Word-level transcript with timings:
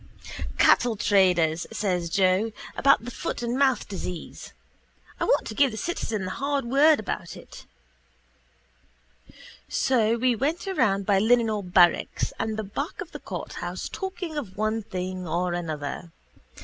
—Cattle 0.57 0.95
traders, 0.95 1.67
says 1.71 2.09
Joe, 2.09 2.51
about 2.75 3.05
the 3.05 3.11
foot 3.11 3.43
and 3.43 3.55
mouth 3.55 3.87
disease. 3.87 4.51
I 5.19 5.25
want 5.25 5.45
to 5.45 5.53
give 5.53 5.69
the 5.69 5.77
citizen 5.77 6.25
the 6.25 6.31
hard 6.31 6.65
word 6.65 6.99
about 6.99 7.37
it. 7.37 7.67
So 9.69 10.15
we 10.17 10.35
went 10.35 10.65
around 10.67 11.05
by 11.05 11.19
the 11.19 11.25
Linenhall 11.25 11.71
barracks 11.71 12.33
and 12.39 12.57
the 12.57 12.63
back 12.63 12.99
of 12.99 13.11
the 13.11 13.19
courthouse 13.19 13.87
talking 13.89 14.37
of 14.39 14.57
one 14.57 14.81
thing 14.81 15.27
or 15.27 15.53
another. 15.53 16.09